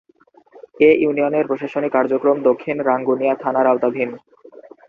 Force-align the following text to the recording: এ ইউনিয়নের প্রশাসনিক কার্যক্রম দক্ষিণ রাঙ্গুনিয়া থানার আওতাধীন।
এ 0.79 0.89
ইউনিয়নের 1.01 1.47
প্রশাসনিক 1.47 1.91
কার্যক্রম 1.93 2.37
দক্ষিণ 2.47 2.77
রাঙ্গুনিয়া 2.89 3.33
থানার 3.35 3.65
আওতাধীন। 3.67 4.09